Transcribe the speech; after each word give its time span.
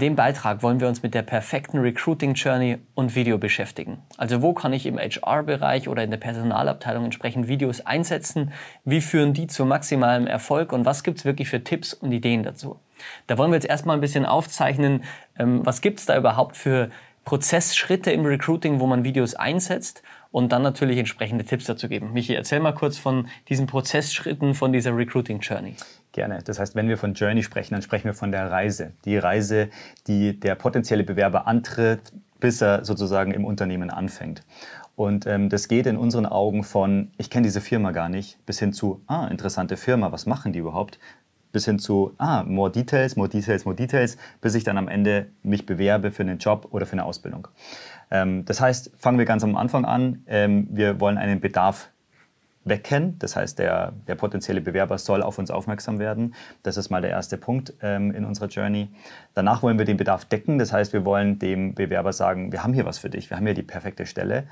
dem 0.00 0.16
Beitrag 0.16 0.62
wollen 0.62 0.80
wir 0.80 0.88
uns 0.88 1.02
mit 1.02 1.14
der 1.14 1.22
perfekten 1.22 1.78
Recruiting 1.78 2.34
Journey 2.34 2.78
und 2.94 3.14
Video 3.14 3.38
beschäftigen. 3.38 3.98
Also 4.16 4.42
wo 4.42 4.52
kann 4.52 4.72
ich 4.72 4.86
im 4.86 4.98
HR-Bereich 4.98 5.88
oder 5.88 6.02
in 6.02 6.10
der 6.10 6.18
Personalabteilung 6.18 7.04
entsprechend 7.04 7.46
Videos 7.46 7.80
einsetzen? 7.82 8.52
Wie 8.84 9.00
führen 9.00 9.32
die 9.32 9.46
zu 9.46 9.64
maximalem 9.64 10.26
Erfolg 10.26 10.72
und 10.72 10.84
was 10.84 11.04
gibt 11.04 11.18
es 11.18 11.24
wirklich 11.24 11.48
für 11.48 11.62
Tipps 11.62 11.94
und 11.94 12.10
Ideen 12.10 12.42
dazu? 12.42 12.80
Da 13.28 13.38
wollen 13.38 13.52
wir 13.52 13.56
jetzt 13.56 13.68
erstmal 13.68 13.96
ein 13.96 14.00
bisschen 14.00 14.26
aufzeichnen, 14.26 15.04
ähm, 15.38 15.64
was 15.64 15.80
gibt 15.80 16.00
es 16.00 16.06
da 16.06 16.16
überhaupt 16.16 16.56
für 16.56 16.90
Prozessschritte 17.24 18.10
im 18.10 18.24
Recruiting, 18.24 18.80
wo 18.80 18.86
man 18.86 19.04
Videos 19.04 19.34
einsetzt 19.34 20.02
und 20.32 20.52
dann 20.52 20.62
natürlich 20.62 20.98
entsprechende 20.98 21.44
Tipps 21.44 21.64
dazu 21.64 21.88
geben. 21.88 22.12
Michi, 22.12 22.34
erzähl 22.34 22.60
mal 22.60 22.72
kurz 22.72 22.98
von 22.98 23.28
diesen 23.48 23.66
Prozessschritten 23.66 24.54
von 24.54 24.72
dieser 24.72 24.96
Recruiting 24.96 25.40
Journey. 25.40 25.74
Gerne. 26.12 26.40
Das 26.44 26.58
heißt, 26.58 26.74
wenn 26.74 26.88
wir 26.88 26.98
von 26.98 27.14
Journey 27.14 27.42
sprechen, 27.42 27.74
dann 27.74 27.82
sprechen 27.82 28.04
wir 28.04 28.14
von 28.14 28.32
der 28.32 28.50
Reise. 28.50 28.92
Die 29.04 29.16
Reise, 29.16 29.70
die 30.06 30.38
der 30.38 30.54
potenzielle 30.54 31.04
Bewerber 31.04 31.46
antritt, 31.46 32.12
bis 32.40 32.60
er 32.60 32.84
sozusagen 32.84 33.32
im 33.32 33.44
Unternehmen 33.44 33.90
anfängt. 33.90 34.42
Und 34.96 35.26
ähm, 35.26 35.48
das 35.48 35.68
geht 35.68 35.86
in 35.86 35.96
unseren 35.96 36.26
Augen 36.26 36.62
von, 36.62 37.10
ich 37.16 37.30
kenne 37.30 37.44
diese 37.44 37.60
Firma 37.60 37.90
gar 37.92 38.08
nicht, 38.08 38.44
bis 38.44 38.58
hin 38.58 38.72
zu, 38.72 39.00
ah, 39.06 39.28
interessante 39.28 39.76
Firma, 39.76 40.12
was 40.12 40.26
machen 40.26 40.52
die 40.52 40.58
überhaupt? 40.58 40.98
Bis 41.52 41.64
hin 41.64 41.78
zu, 41.78 42.12
ah, 42.18 42.42
more 42.44 42.70
details, 42.70 43.16
more 43.16 43.28
details, 43.28 43.64
more 43.64 43.74
details, 43.74 44.16
bis 44.40 44.54
ich 44.54 44.64
dann 44.64 44.78
am 44.78 44.88
Ende 44.88 45.28
mich 45.42 45.64
bewerbe 45.64 46.10
für 46.10 46.22
einen 46.22 46.38
Job 46.38 46.68
oder 46.70 46.86
für 46.86 46.92
eine 46.92 47.04
Ausbildung. 47.04 47.48
Ähm, 48.10 48.44
das 48.44 48.60
heißt, 48.60 48.92
fangen 48.98 49.18
wir 49.18 49.24
ganz 49.24 49.44
am 49.44 49.56
Anfang 49.56 49.84
an. 49.84 50.24
Ähm, 50.26 50.68
wir 50.70 51.00
wollen 51.00 51.18
einen 51.18 51.40
Bedarf 51.40 51.90
wecken. 52.64 53.18
Das 53.18 53.36
heißt, 53.36 53.58
der, 53.58 53.92
der 54.06 54.14
potenzielle 54.14 54.60
Bewerber 54.60 54.98
soll 54.98 55.22
auf 55.22 55.38
uns 55.38 55.50
aufmerksam 55.50 55.98
werden. 55.98 56.34
Das 56.62 56.76
ist 56.76 56.90
mal 56.90 57.00
der 57.00 57.10
erste 57.10 57.38
Punkt 57.38 57.74
ähm, 57.82 58.12
in 58.12 58.24
unserer 58.24 58.48
Journey. 58.48 58.88
Danach 59.34 59.62
wollen 59.62 59.78
wir 59.78 59.86
den 59.86 59.96
Bedarf 59.96 60.24
decken. 60.24 60.58
Das 60.58 60.72
heißt, 60.72 60.92
wir 60.92 61.04
wollen 61.04 61.38
dem 61.38 61.74
Bewerber 61.74 62.12
sagen, 62.12 62.52
wir 62.52 62.62
haben 62.62 62.74
hier 62.74 62.84
was 62.84 62.98
für 62.98 63.10
dich, 63.10 63.30
wir 63.30 63.36
haben 63.36 63.46
hier 63.46 63.54
die 63.54 63.62
perfekte 63.62 64.06
Stelle. 64.06 64.44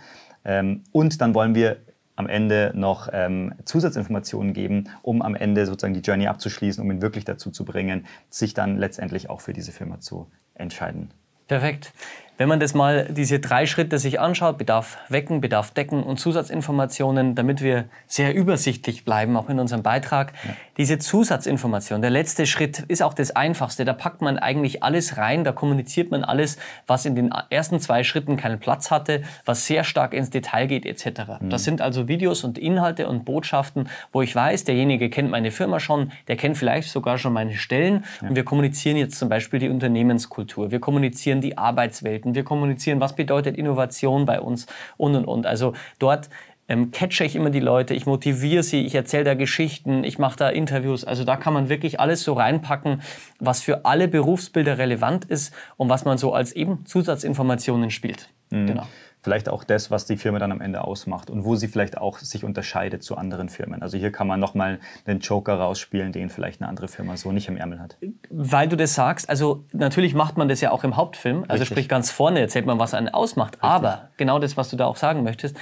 Ähm, 0.45 0.83
und 0.93 1.21
dann 1.21 1.35
wollen 1.35 1.55
wir 1.55 1.79
am 2.17 2.27
Ende 2.27 2.73
noch 2.75 3.09
ähm, 3.13 3.55
Zusatzinformationen 3.65 4.53
geben, 4.53 4.89
um 5.03 5.23
am 5.23 5.37
Ende 5.37 5.67
sozusagen 5.67 5.95
die 5.95 6.01
Journey 6.01 6.27
abzuschließen, 6.27 6.83
um 6.83 6.91
ihn 6.91 7.01
wirklich 7.01 7.25
dazu 7.25 7.51
zu 7.51 7.65
bringen, 7.65 8.07
sich 8.29 8.55
dann 8.55 8.77
letztendlich 8.77 9.31
auch 9.31 9.41
für 9.41 9.53
diese 9.53 9.71
Firma 9.71 10.01
zu 10.01 10.29
entscheiden. 10.55 11.13
Perfekt. 11.47 11.93
Wenn 12.39 12.49
man 12.49 12.61
das 12.61 12.73
mal, 12.73 13.09
diese 13.11 13.41
drei 13.41 13.67
Schritte 13.67 13.99
sich 13.99 14.21
anschaut, 14.21 14.59
Bedarf 14.59 14.97
wecken, 15.09 15.41
Bedarf 15.41 15.73
decken 15.73 16.05
und 16.05 16.19
Zusatzinformationen, 16.19 17.35
damit 17.35 17.63
wir 17.63 17.87
sehr 18.07 18.33
übersichtlich 18.33 19.05
bleiben, 19.05 19.37
auch 19.37 19.49
in 19.49 19.59
unserem 19.59 19.83
Beitrag. 19.83 20.33
Ja. 20.45 20.55
Diese 20.77 21.01
Zusatzinformation, 21.01 22.01
der 22.01 22.11
letzte 22.11 22.47
Schritt, 22.47 22.79
ist 22.87 23.03
auch 23.03 23.13
das 23.13 23.35
Einfachste. 23.35 23.85
Da 23.85 23.93
packt 23.93 24.23
man 24.23 24.39
eigentlich 24.39 24.85
alles 24.85 25.17
rein, 25.17 25.43
da 25.43 25.51
kommuniziert 25.51 26.13
man 26.13 26.23
alles, 26.23 26.59
was 26.87 27.05
in 27.07 27.17
den 27.17 27.35
ersten 27.51 27.81
zwei 27.81 28.05
Schritten 28.05 28.37
keinen 28.37 28.61
Platz 28.61 28.93
hatte, 28.93 29.23
was 29.45 29.67
sehr 29.67 29.83
stark 29.83 30.15
ins 30.15 30.31
Detail 30.31 30.67
geht, 30.67 30.87
etc. 30.87 31.41
Mhm. 31.41 31.51
Das 31.51 31.65
sind 31.65 31.81
also 31.81 32.07
Videos 32.07 32.45
und 32.45 32.57
Inhalte 32.57 33.09
und 33.09 33.25
Botschaften, 33.25 33.89
wo 34.13 34.23
ich 34.23 34.33
weiß, 34.33 34.63
derjenige 34.63 35.11
kennt 35.11 35.31
meine 35.31 35.51
Firma 35.51 35.81
schon, 35.81 36.13
der 36.29 36.37
kennt 36.37 36.57
vielleicht 36.57 36.91
sogar 36.91 37.19
schon 37.19 37.33
meine 37.33 37.55
Stellen 37.55 38.05
ja. 38.23 38.29
und 38.29 38.37
wir 38.37 38.45
kommunizieren 38.45 38.97
jetzt 38.97 39.19
zum 39.19 39.29
Beispiel 39.29 39.59
die 39.59 39.69
Unternehmenskultur, 39.69 40.71
wir 40.71 40.79
kommunizieren 40.79 41.41
die 41.41 41.59
Arbeitswelten, 41.59 42.28
Projekten. 42.29 42.35
Wir 42.35 42.45
kommunizieren, 42.45 43.01
was 43.01 43.15
bedeutet 43.15 43.57
Innovation 43.57 44.25
bei 44.25 44.41
uns 44.41 44.67
und 44.97 45.17
und 45.17 45.25
und. 45.25 45.47
Also 45.47 45.75
dort 45.99 46.29
ähm, 46.69 46.91
catche 46.91 47.25
ich 47.25 47.35
immer 47.35 47.51
die 47.51 47.61
Leute, 47.61 47.95
ich 47.95 48.07
motiviere 48.07 48.63
sie, 48.63 48.85
ich 48.85 48.95
erzähle 48.95 49.25
da 49.25 49.35
Geschichten, 49.35 50.05
ich 50.05 50.19
mache 50.19 50.37
da 50.37 50.51
Interviews. 50.51 51.05
Also 51.05 51.25
da 51.25 51.37
kann 51.37 51.55
man 51.55 51.69
wirklich 51.69 51.99
alles 51.99 52.23
so 52.23 52.35
reinpacken, 52.35 53.01
was 53.41 53.63
für 53.63 53.85
alle 53.85 54.09
Berufsbilder 54.09 54.77
relevant 54.79 55.25
ist 55.25 55.55
und 55.77 55.89
was 55.89 56.05
man 56.05 56.19
so 56.19 56.33
als 56.33 56.53
eben 56.53 56.85
Zusatzinformationen 56.85 57.91
spielt. 57.91 58.29
Mhm. 58.51 58.67
Genau 58.67 58.87
vielleicht 59.23 59.49
auch 59.49 59.65
das, 59.65 59.91
was 59.91 60.07
die 60.07 60.17
Firma 60.17 60.39
dann 60.39 60.53
am 60.53 60.61
Ende 60.61 60.85
ausmacht 60.85 61.31
und 61.31 61.45
wo 61.45 61.57
sie 61.57 61.69
vielleicht 61.69 61.99
auch 61.99 62.19
sich 62.19 62.45
unterscheidet 62.45 63.03
zu 63.03 63.17
anderen 63.17 63.49
Firmen. 63.49 63.83
Also 63.83 63.99
hier 63.99 64.13
kann 64.13 64.27
man 64.27 64.41
nochmal 64.41 64.79
einen 65.07 65.21
Joker 65.21 65.55
rausspielen, 65.55 66.13
den 66.13 66.31
vielleicht 66.31 66.61
eine 66.61 66.69
andere 66.69 66.89
Firma 66.89 67.17
so 67.17 67.33
nicht 67.33 67.49
im 67.49 67.57
Ärmel 67.57 67.81
hat. 67.81 67.97
Weil 68.31 68.69
du 68.69 68.77
das 68.77 68.95
sagst, 68.95 69.29
also 69.29 69.65
natürlich 69.73 70.15
macht 70.15 70.37
man 70.37 70.49
das 70.49 70.61
ja 70.61 70.71
auch 70.71 70.85
im 70.85 70.97
Hauptfilm, 70.97 71.45
also 71.49 71.63
Richtig. 71.63 71.69
sprich 71.69 71.89
ganz 71.89 72.11
vorne 72.11 72.41
erzählt 72.41 72.67
man, 72.67 72.79
was 72.79 72.95
einen 72.95 73.09
ausmacht, 73.09 73.55
Richtig. 73.55 73.71
aber 73.71 74.09
genau 74.17 74.39
das, 74.39 74.57
was 74.57 74.71
du 74.71 74.77
da 74.77 74.87
auch 74.87 74.97
sagen 74.97 75.23
möchtest, 75.23 75.57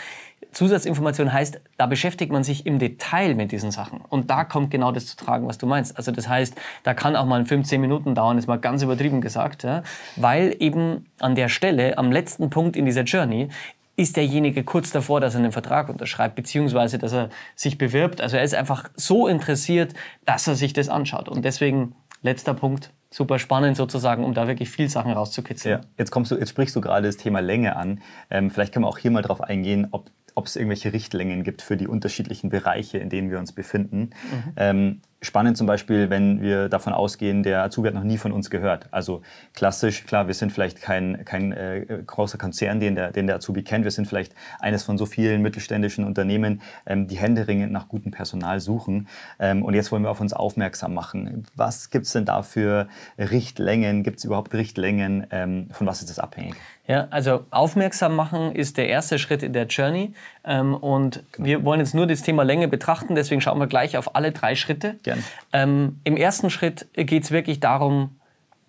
Zusatzinformation 0.57 1.35
heißt, 1.35 1.61
da 1.77 1.85
beschäftigt 1.85 2.33
man 2.33 2.43
sich 2.43 2.65
im 2.65 2.79
Detail 2.79 3.35
mit 3.35 3.53
diesen 3.53 3.71
Sachen. 3.71 4.01
Und 4.09 4.31
da 4.31 4.43
kommt 4.43 4.71
genau 4.71 4.91
das 4.91 5.05
zu 5.05 5.15
tragen, 5.15 5.47
was 5.47 5.59
du 5.59 5.67
meinst. 5.67 5.99
Also 5.99 6.13
das 6.13 6.29
heißt, 6.29 6.55
da 6.83 6.95
kann 6.95 7.15
auch 7.15 7.27
mal 7.27 7.39
ein 7.39 7.45
Film 7.45 7.63
zehn 7.63 7.79
Minuten 7.79 8.15
dauern, 8.15 8.39
ist 8.39 8.47
mal 8.47 8.57
ganz 8.57 8.83
übertrieben 8.83 9.21
gesagt, 9.21 9.65
ja, 9.65 9.83
weil 10.17 10.57
eben 10.59 11.05
an 11.21 11.35
der 11.35 11.51
Stelle, 11.51 11.99
am 11.99 12.11
letzten 12.11 12.49
Punkt 12.49 12.75
in 12.75 12.87
dieser 12.87 13.03
Journey, 13.03 13.51
ist 13.97 14.17
derjenige 14.17 14.65
kurz 14.65 14.91
davor, 14.91 15.21
dass 15.21 15.35
er 15.35 15.41
einen 15.41 15.53
Vertrag 15.53 15.91
unterschreibt, 15.91 16.37
beziehungsweise 16.37 16.97
dass 16.97 17.13
er 17.13 17.29
sich 17.55 17.77
bewirbt. 17.77 18.23
Also 18.23 18.39
er 18.39 18.43
ist 18.43 18.55
einfach 18.55 18.89
so 18.95 19.27
interessiert, 19.27 19.93
dass 20.25 20.47
er 20.47 20.55
sich 20.55 20.73
das 20.73 20.89
anschaut. 20.89 21.29
Und 21.29 21.45
deswegen, 21.45 21.95
letzter 22.23 22.55
Punkt, 22.55 22.93
super 23.11 23.39
spannend 23.39 23.77
sozusagen, 23.77 24.25
um 24.25 24.33
da 24.33 24.49
wirklich 24.49 24.71
viel 24.71 24.89
Sachen 24.89 25.13
rauszukitzeln. 25.13 25.81
Ja, 25.81 25.87
jetzt, 25.99 26.11
kommst 26.11 26.31
du, 26.31 26.37
jetzt 26.37 26.49
sprichst 26.49 26.75
du 26.75 26.81
gerade 26.81 27.09
das 27.09 27.19
Thema 27.19 27.41
Länge 27.41 27.77
an. 27.77 28.01
Ähm, 28.31 28.51
vielleicht 28.51 28.73
können 28.73 28.87
wir 28.87 28.89
auch 28.89 28.99
hier 28.99 29.11
mal 29.11 29.21
drauf 29.21 29.43
eingehen, 29.43 29.89
ob 29.91 30.11
ob 30.37 30.47
es 30.47 30.55
irgendwelche 30.55 30.93
Richtlängen 30.93 31.43
gibt 31.43 31.63
für 31.63 31.77
die 31.77 31.89
unterschiedlichen 31.89 32.51
Bereiche, 32.51 32.99
in 32.99 33.09
denen 33.09 33.31
wir 33.31 33.39
uns 33.39 33.53
befinden. 33.53 34.11
Mhm. 34.31 34.53
Ähm, 34.57 35.01
spannend 35.27 35.57
zum 35.57 35.67
Beispiel, 35.67 36.09
wenn 36.11 36.41
wir 36.41 36.69
davon 36.69 36.93
ausgehen, 36.93 37.43
der 37.43 37.63
Azubi 37.65 37.89
hat 37.89 37.95
noch 37.95 38.05
nie 38.05 38.17
von 38.17 38.33
uns 38.33 38.51
gehört. 38.51 38.89
Also 38.93 39.23
klassisch, 39.55 40.05
klar, 40.07 40.27
wir 40.27 40.35
sind 40.35 40.53
vielleicht 40.53 40.81
kein, 40.81 41.25
kein 41.25 41.53
äh, 41.53 42.03
großer 42.07 42.39
Konzern, 42.39 42.81
den 42.81 42.95
der, 42.95 43.13
den 43.13 43.27
der 43.27 43.37
Azubi 43.37 43.63
kennt. 43.63 43.85
Wir 43.85 43.91
sind 43.91 44.07
vielleicht 44.07 44.35
eines 44.61 44.85
von 44.85 44.97
so 44.97 45.07
vielen 45.07 45.43
mittelständischen 45.43 46.05
Unternehmen, 46.05 46.63
ähm, 46.87 47.07
die 47.09 47.17
händeringend 47.17 47.73
nach 47.73 47.89
gutem 47.89 48.13
Personal 48.13 48.61
suchen. 48.61 49.09
Ähm, 49.39 49.63
und 49.63 49.75
jetzt 49.75 49.93
wollen 49.93 50.03
wir 50.03 50.11
auf 50.11 50.21
uns 50.21 50.33
aufmerksam 50.33 50.95
machen. 50.95 51.47
Was 51.55 51.91
gibt 51.91 52.07
es 52.07 52.13
denn 52.13 52.25
da 52.25 52.43
für 52.43 52.89
Richtlängen? 53.19 54.03
Gibt 54.03 54.19
es 54.19 54.25
überhaupt 54.25 54.55
Richtlängen? 54.55 55.27
Ähm, 55.31 55.69
von 55.73 55.87
was 55.87 56.01
ist 56.01 56.11
das 56.11 56.19
abhängig? 56.19 56.55
Ja, 56.89 57.09
also 57.11 57.45
aufmerksam 57.51 58.15
machen 58.15 58.55
ist 58.55 58.77
der 58.77 58.89
erste 58.89 59.19
Schritt 59.19 59.43
in 59.43 59.53
der 59.53 59.67
Journey. 59.67 60.15
Ähm, 60.45 60.75
und 60.75 61.25
genau. 61.33 61.47
wir 61.47 61.65
wollen 61.65 61.81
jetzt 61.81 61.95
nur 61.95 62.07
das 62.07 62.23
Thema 62.23 62.45
Länge 62.45 62.69
betrachten, 62.69 63.17
deswegen 63.17 63.41
schauen 63.41 63.59
wir 63.59 63.67
gleich 63.67 63.97
auf 63.97 64.15
alle 64.15 64.31
drei 64.31 64.55
Schritte. 64.55 64.97
Gerne. 65.17 65.25
Ähm, 65.53 66.01
Im 66.05 66.17
ersten 66.17 66.51
Schritt 66.51 66.87
geht 66.95 67.25
es 67.25 67.31
wirklich 67.31 67.61
darum, 67.61 68.17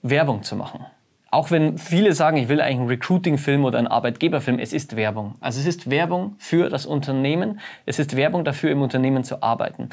Werbung 0.01 0.43
zu 0.43 0.55
machen. 0.55 0.85
Auch 1.29 1.51
wenn 1.51 1.77
viele 1.77 2.13
sagen, 2.13 2.37
ich 2.37 2.47
will 2.47 2.61
eigentlich 2.61 2.79
einen 2.79 2.87
Recruiting-Film 2.87 3.65
oder 3.65 3.77
einen 3.77 3.87
Arbeitgeberfilm, 3.87 4.59
es 4.59 4.71
ist 4.71 4.95
Werbung. 4.95 5.35
Also 5.41 5.59
es 5.59 5.65
ist 5.65 5.89
Werbung 5.89 6.35
für 6.37 6.69
das 6.69 6.85
Unternehmen, 6.85 7.59
es 7.85 7.99
ist 7.99 8.15
Werbung 8.15 8.45
dafür, 8.45 8.71
im 8.71 8.81
Unternehmen 8.81 9.23
zu 9.23 9.43
arbeiten. 9.43 9.89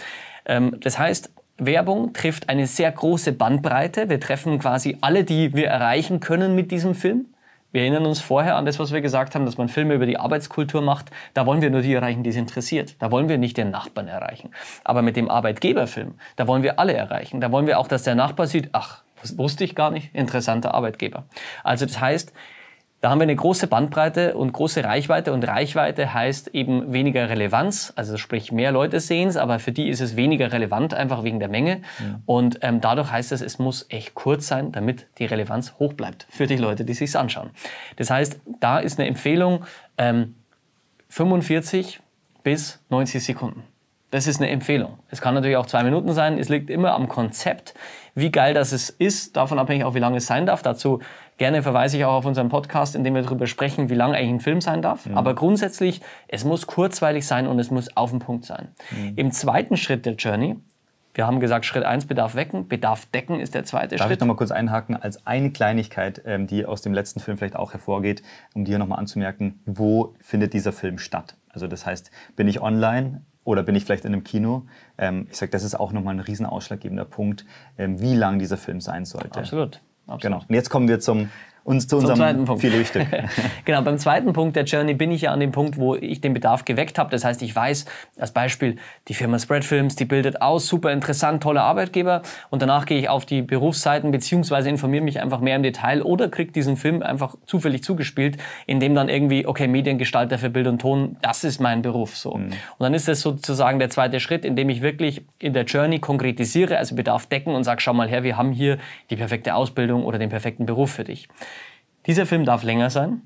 Ähm, 0.47 0.77
das 0.81 0.99
heißt, 0.99 1.33
Werbung 1.59 2.13
trifft 2.13 2.49
eine 2.49 2.67
sehr 2.67 2.91
große 2.91 3.33
Bandbreite. 3.33 4.09
Wir 4.09 4.21
treffen 4.21 4.59
quasi 4.59 4.99
alle, 5.01 5.25
die 5.25 5.55
wir 5.55 5.69
erreichen 5.69 6.21
können 6.21 6.55
mit 6.55 6.71
diesem 6.71 6.95
Film. 6.95 7.27
Wir 7.75 7.81
erinnern 7.81 8.07
uns 8.07 8.21
vorher 8.21 8.55
an 8.55 8.67
das, 8.67 8.79
was 8.79 8.93
wir 8.93 9.01
gesagt 9.01 9.35
haben, 9.35 9.47
dass 9.47 9.59
man 9.59 9.69
Filme 9.69 9.95
über 9.95 10.07
die 10.07 10.17
Arbeitskultur 10.17 10.81
macht. 10.81 11.11
Da 11.35 11.45
wollen 11.45 11.61
wir 11.61 11.71
nur 11.71 11.83
die 11.83 11.93
erreichen, 11.93 12.23
die 12.23 12.31
es 12.31 12.37
interessiert. 12.37 12.95
Da 13.01 13.11
wollen 13.11 13.29
wir 13.29 13.37
nicht 13.37 13.57
den 13.57 13.73
Nachbarn 13.73 14.07
erreichen. 14.07 14.53
Aber 14.85 15.03
mit 15.03 15.17
dem 15.17 15.29
Arbeitgeberfilm, 15.29 16.15
da 16.37 16.47
wollen 16.47 16.63
wir 16.63 16.79
alle 16.79 16.93
erreichen. 16.93 17.41
Da 17.41 17.51
wollen 17.51 17.67
wir 17.67 17.81
auch, 17.81 17.89
dass 17.89 18.05
der 18.05 18.15
Nachbar 18.15 18.47
sieht, 18.47 18.69
ach, 18.71 19.03
das 19.21 19.37
wusste 19.39 19.65
ich 19.65 19.75
gar 19.75 19.91
nicht, 19.91 20.15
interessanter 20.15 20.73
Arbeitgeber. 20.73 21.25
Also 21.65 21.85
das 21.85 21.99
heißt, 22.01 22.33
da 23.05 23.11
haben 23.11 23.19
wir 23.19 23.25
eine 23.25 23.37
große 23.37 23.67
Bandbreite 23.67 24.35
und 24.35 24.55
große 24.55 24.83
Reichweite 24.83 25.35
und 25.35 25.47
Reichweite 25.47 26.15
heißt 26.15 26.55
eben 26.55 26.95
weniger 26.95 27.29
Relevanz, 27.29 27.93
also 27.97 28.17
sprich 28.17 28.51
mehr 28.51 28.73
Leute 28.73 28.99
sehen 28.99 29.29
es, 29.29 29.37
aber 29.37 29.59
für 29.59 29.73
die 29.73 29.91
ist 29.91 30.01
es 30.01 30.17
weniger 30.17 30.53
relevant, 30.53 30.95
einfach 30.95 31.23
wegen 31.23 31.39
der 31.39 31.51
Menge. 31.51 31.83
Ja. 32.01 32.21
Und 32.25 32.61
ähm, 32.63 32.81
dadurch 32.81 33.13
heißt 33.13 33.31
es, 33.33 33.43
es 33.43 33.59
muss 33.59 33.85
echt 33.91 34.15
kurz 34.15 34.47
sein, 34.47 34.73
damit 34.73 35.07
die 35.19 35.27
Relevanz 35.27 35.75
hoch 35.79 35.93
bleibt 35.93 36.27
für 36.31 36.47
die 36.47 36.57
Leute, 36.57 36.87
die 36.87 36.95
sich 36.95 37.15
anschauen. 37.15 37.51
Das 37.97 38.09
heißt, 38.09 38.41
da 38.61 38.79
ist 38.79 38.99
eine 38.99 39.07
Empfehlung 39.07 39.67
ähm, 39.99 40.35
45 41.11 42.01
bis 42.43 42.81
90 42.89 43.23
Sekunden. 43.23 43.65
Das 44.13 44.27
ist 44.27 44.41
eine 44.41 44.49
Empfehlung. 44.49 44.99
Es 45.11 45.21
kann 45.21 45.35
natürlich 45.35 45.59
auch 45.59 45.67
zwei 45.67 45.83
Minuten 45.83 46.15
sein. 46.15 46.39
Es 46.39 46.49
liegt 46.49 46.71
immer 46.71 46.95
am 46.95 47.09
Konzept, 47.09 47.75
wie 48.15 48.31
geil 48.31 48.55
das 48.55 48.73
ist, 48.73 49.37
davon 49.37 49.59
abhängig 49.59 49.85
auch, 49.85 49.95
wie 49.95 50.01
lange 50.01 50.19
es 50.19 50.27
sein 50.27 50.47
darf. 50.47 50.63
Dazu 50.63 51.01
Gerne 51.37 51.65
verweise 51.65 51.97
ich 51.97 52.05
auch 52.05 52.13
auf 52.13 52.27
unseren 52.27 52.49
Podcast, 52.49 52.95
in 52.95 53.03
dem 53.03 53.15
wir 53.15 53.23
darüber 53.23 53.49
sprechen, 53.49 53.91
wie 53.91 53.95
lang 53.95 54.15
eigentlich 54.15 54.31
ein 54.31 54.41
Film 54.41 54.61
sein 54.61 54.83
darf. 54.83 55.07
Mhm. 55.07 55.19
Aber 55.19 55.35
grundsätzlich, 55.35 56.01
es 56.29 56.45
muss 56.45 56.67
kurzweilig 56.69 57.27
sein 57.27 57.49
und 57.49 57.59
es 57.59 57.73
muss 57.73 57.97
auf 57.97 58.11
den 58.11 58.21
Punkt 58.21 58.45
sein. 58.45 58.69
Mhm. 58.93 59.13
Im 59.17 59.31
zweiten 59.33 59.77
Schritt 59.77 60.07
der 60.07 60.15
Journey, 60.15 60.57
wir 61.13 61.27
haben 61.27 61.41
gesagt, 61.41 61.65
Schritt 61.65 61.85
1 61.85 62.07
Bedarf 62.07 62.37
wecken, 62.37 62.69
Bedarf 62.69 63.07
decken 63.07 63.41
ist 63.41 63.55
der 63.55 63.65
zweite 63.65 63.97
Darf 63.97 64.07
Schritt. 64.07 64.11
Darf 64.11 64.13
ich 64.13 64.21
noch 64.21 64.27
mal 64.29 64.37
kurz 64.37 64.53
einhaken, 64.53 64.95
als 64.95 65.27
eine 65.27 65.51
Kleinigkeit, 65.51 66.23
ähm, 66.25 66.47
die 66.47 66.67
aus 66.67 66.83
dem 66.83 66.95
letzten 66.95 67.19
Film 67.19 67.37
vielleicht 67.37 67.57
auch 67.57 67.73
hervorgeht, 67.73 68.23
um 68.55 68.65
dir 68.65 68.79
noch 68.79 68.87
mal 68.87 68.97
anzumerken, 68.97 69.61
wo 69.67 70.15
findet 70.21 70.53
dieser 70.53 70.73
Film 70.73 70.99
statt? 70.99 71.37
Also 71.49 71.67
das 71.67 71.85
heißt, 71.85 72.13
bin 72.37 72.47
ich 72.47 72.63
online 72.63 73.23
oder 73.45 73.63
bin 73.63 73.75
ich 73.75 73.85
vielleicht 73.85 74.05
in 74.05 74.13
einem 74.13 74.25
Kino? 74.25 74.67
Ähm, 74.99 75.29
ich 75.31 75.37
sage, 75.37 75.51
das 75.51 75.63
ist 75.63 75.75
auch 75.75 75.93
nochmal 75.93 76.15
ein 76.15 76.21
riesen 76.21 76.47
ausschlaggebender 76.47 77.05
Punkt, 77.05 77.45
ähm, 77.79 78.01
wie 78.01 78.15
lang 78.15 78.39
dieser 78.39 78.57
Film 78.57 78.81
sein 78.81 79.05
sollte. 79.05 79.39
Absolut. 79.39 79.81
absolut. 80.07 80.23
Genau. 80.23 80.39
Und 80.49 80.55
jetzt 80.55 80.71
kommen 80.71 80.89
wir 80.89 81.01
zum 81.01 81.31
uns 81.65 81.89
zu 81.89 81.97
unserem 81.97 82.17
zweiten 82.17 82.45
Punkt. 82.45 82.61
Filetstück. 82.61 83.07
genau, 83.65 83.81
beim 83.83 83.99
zweiten 83.99 84.33
Punkt 84.35 84.55
der 84.55 84.65
Journey 84.65 84.93
bin 84.93 85.11
ich 85.11 85.23
ja 85.23 85.33
an 85.33 85.41
dem 85.41 85.51
Punkt, 85.51 85.79
wo 85.79 85.95
ich 85.97 86.21
den 86.21 86.35
Bedarf 86.35 86.67
geweckt 86.67 86.99
habe. 86.99 87.11
Das 87.11 87.25
heißt, 87.25 87.41
ich 87.43 87.57
weiß, 87.57 87.87
als 88.19 88.33
Beispiel, 88.33 88.77
die 89.09 89.15
Firma 89.15 89.39
Spread 89.39 89.65
Films, 89.65 89.97
die 89.97 90.05
bildet 90.05 90.43
aus, 90.43 90.67
super 90.67 90.93
interessant, 90.93 91.43
toller 91.43 91.63
Arbeitgeber. 91.63 92.21
Und 92.51 92.61
danach 92.61 92.85
gehe 92.85 92.99
ich 92.99 93.09
auf 93.09 93.25
die 93.25 93.41
Berufsseiten 93.41 94.11
beziehungsweise 94.11 94.69
informiere 94.69 95.03
mich 95.03 95.21
einfach 95.23 95.41
mehr 95.41 95.57
im 95.57 95.63
Detail 95.63 96.03
oder 96.03 96.29
kriege 96.29 96.53
diesen 96.53 96.77
Film 96.77 97.03
einfach 97.03 97.35
zufällig 97.47 97.83
zugespielt, 97.83 98.37
in 98.67 98.79
dem 98.79 98.95
dann 98.95 99.09
irgendwie, 99.09 99.47
okay, 99.47 99.67
Mediengestalter 99.67 100.39
für 100.39 100.51
Bild 100.51 100.67
und 100.67 100.81
Ton, 100.81 101.17
das 101.23 101.45
ist 101.45 101.61
mein 101.61 101.81
Beruf. 101.81 102.17
So. 102.17 102.35
Mhm. 102.35 102.45
Und 102.45 102.53
dann 102.81 102.93
ist 102.93 103.09
das 103.09 103.23
sozusagen 103.23 103.79
der 103.79 103.89
zweite 103.89 104.21
Schritt, 104.21 104.45
in 104.45 104.55
dem 104.55 104.69
ich 104.69 104.83
wirklich 104.83 105.23
in 105.39 105.55
der 105.55 105.65
Journey 105.65 105.99
konkretisiere, 105.99 106.77
also 106.77 106.95
Bedarf 106.95 107.25
decken 107.27 107.55
und 107.55 107.65
sage, 107.65 107.81
schau 107.81 107.95
mal 107.95 108.09
her, 108.09 108.23
wir 108.23 108.37
haben 108.37 108.53
hier 108.53 108.77
die 109.09 109.17
perfekte 109.17 109.55
Ausbildung 109.55 110.05
oder 110.05 110.19
den 110.19 110.29
perfekten 110.29 110.67
Beruf 110.67 110.93
für 110.93 111.05
dich. 111.05 111.29
Dieser 112.07 112.27
Film 112.27 112.45
darf 112.45 112.63
länger 112.63 112.91
sein. 112.91 113.23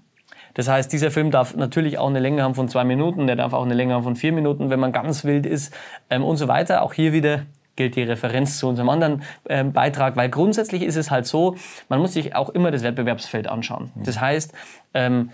Das 0.55 0.69
heißt, 0.69 0.93
dieser 0.93 1.11
Film 1.11 1.31
darf 1.31 1.55
natürlich 1.55 1.99
auch 1.99 2.09
eine 2.09 2.21
Länge 2.21 2.43
haben 2.43 2.55
von 2.55 2.69
zwei 2.69 2.85
Minuten, 2.85 3.27
der 3.27 3.37
darf 3.37 3.53
auch 3.53 3.65
eine 3.65 3.75
Länge 3.75 3.95
haben 3.95 4.03
von 4.03 4.17
vier 4.17 4.33
Minuten, 4.33 4.71
wenn 4.71 4.81
man 4.81 4.93
ganz 4.93 5.25
wild 5.25 5.47
ist 5.47 5.75
ähm, 6.11 6.25
und 6.25 6.37
so 6.37 6.49
weiter. 6.49 6.83
Auch 6.83 6.95
hier 6.95 7.13
wieder 7.13 7.43
gilt 7.77 7.95
die 7.95 8.03
Referenz 8.03 8.59
zu 8.59 8.69
unserem 8.69 8.89
anderen 8.89 9.23
äh, 9.45 9.63
Beitrag, 9.63 10.17
weil 10.17 10.29
grundsätzlich 10.29 10.83
ist 10.83 10.97
es 10.97 11.11
halt 11.11 11.27
so, 11.27 11.57
man 11.89 12.01
muss 12.01 12.13
sich 12.13 12.35
auch 12.35 12.51
immer 12.51 12.71
das 12.71 12.83
Wettbewerbsfeld 12.83 13.47
anschauen. 13.47 13.93
Das 13.95 14.21
heißt, 14.21 14.53
ähm, 14.95 15.31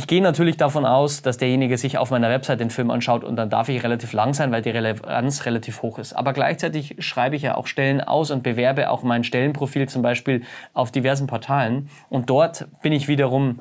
ich 0.00 0.06
gehe 0.06 0.22
natürlich 0.22 0.56
davon 0.56 0.86
aus, 0.86 1.20
dass 1.20 1.36
derjenige 1.36 1.76
sich 1.76 1.98
auf 1.98 2.10
meiner 2.10 2.30
Website 2.30 2.58
den 2.58 2.70
Film 2.70 2.90
anschaut 2.90 3.22
und 3.22 3.36
dann 3.36 3.50
darf 3.50 3.68
ich 3.68 3.82
relativ 3.82 4.14
lang 4.14 4.32
sein, 4.32 4.50
weil 4.50 4.62
die 4.62 4.70
Relevanz 4.70 5.44
relativ 5.44 5.82
hoch 5.82 5.98
ist. 5.98 6.14
Aber 6.14 6.32
gleichzeitig 6.32 6.96
schreibe 7.00 7.36
ich 7.36 7.42
ja 7.42 7.54
auch 7.54 7.66
Stellen 7.66 8.00
aus 8.00 8.30
und 8.30 8.42
bewerbe 8.42 8.88
auch 8.88 9.02
mein 9.02 9.24
Stellenprofil 9.24 9.90
zum 9.90 10.00
Beispiel 10.00 10.42
auf 10.72 10.90
diversen 10.90 11.26
Portalen. 11.26 11.90
Und 12.08 12.30
dort 12.30 12.66
bin 12.80 12.94
ich 12.94 13.08
wiederum 13.08 13.58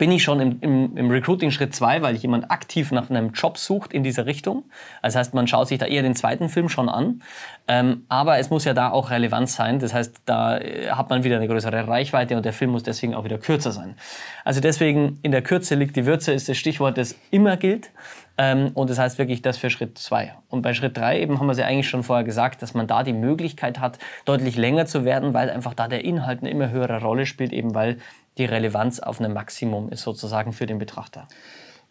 bin 0.00 0.10
ich 0.12 0.22
schon 0.22 0.40
im, 0.40 0.58
im, 0.62 0.96
im 0.96 1.10
Recruiting 1.10 1.50
Schritt 1.50 1.74
zwei, 1.74 2.00
weil 2.00 2.16
jemand 2.16 2.50
aktiv 2.50 2.90
nach 2.90 3.10
einem 3.10 3.32
Job 3.32 3.58
sucht 3.58 3.92
in 3.92 4.02
dieser 4.02 4.24
Richtung. 4.24 4.64
Das 5.02 5.14
heißt, 5.14 5.34
man 5.34 5.46
schaut 5.46 5.68
sich 5.68 5.76
da 5.76 5.84
eher 5.84 6.00
den 6.00 6.16
zweiten 6.16 6.48
Film 6.48 6.70
schon 6.70 6.88
an. 6.88 7.20
Ähm, 7.68 8.06
aber 8.08 8.38
es 8.38 8.48
muss 8.48 8.64
ja 8.64 8.72
da 8.72 8.92
auch 8.92 9.10
Relevanz 9.10 9.56
sein. 9.56 9.78
Das 9.78 9.92
heißt, 9.92 10.22
da 10.24 10.56
äh, 10.56 10.88
hat 10.88 11.10
man 11.10 11.22
wieder 11.22 11.36
eine 11.36 11.48
größere 11.48 11.86
Reichweite 11.86 12.34
und 12.38 12.46
der 12.46 12.54
Film 12.54 12.70
muss 12.70 12.82
deswegen 12.82 13.14
auch 13.14 13.24
wieder 13.24 13.36
kürzer 13.36 13.72
sein. 13.72 13.94
Also 14.42 14.62
deswegen 14.62 15.18
in 15.20 15.32
der 15.32 15.42
Kürze 15.42 15.74
liegt 15.74 15.96
die 15.96 16.06
Würze 16.06 16.32
ist 16.32 16.48
das 16.48 16.56
Stichwort, 16.56 16.96
das 16.96 17.14
immer 17.30 17.58
gilt. 17.58 17.90
Ähm, 18.38 18.70
und 18.72 18.88
das 18.88 18.98
heißt 18.98 19.18
wirklich 19.18 19.42
das 19.42 19.58
für 19.58 19.68
Schritt 19.68 19.98
zwei. 19.98 20.34
Und 20.48 20.62
bei 20.62 20.72
Schritt 20.72 20.96
drei 20.96 21.20
eben 21.20 21.38
haben 21.38 21.46
wir 21.46 21.52
es 21.52 21.58
ja 21.58 21.66
eigentlich 21.66 21.90
schon 21.90 22.02
vorher 22.02 22.24
gesagt, 22.24 22.62
dass 22.62 22.72
man 22.72 22.86
da 22.86 23.02
die 23.02 23.12
Möglichkeit 23.12 23.80
hat, 23.80 23.98
deutlich 24.24 24.56
länger 24.56 24.86
zu 24.86 25.04
werden, 25.04 25.34
weil 25.34 25.50
einfach 25.50 25.74
da 25.74 25.88
der 25.88 26.06
Inhalt 26.06 26.40
eine 26.40 26.48
immer 26.48 26.70
höhere 26.70 27.02
Rolle 27.02 27.26
spielt, 27.26 27.52
eben 27.52 27.74
weil 27.74 27.98
die 28.38 28.44
Relevanz 28.44 29.00
auf 29.00 29.20
einem 29.20 29.32
Maximum 29.32 29.90
ist 29.90 30.02
sozusagen 30.02 30.52
für 30.52 30.66
den 30.66 30.78
Betrachter. 30.78 31.26